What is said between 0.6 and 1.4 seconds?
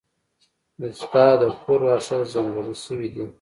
د تا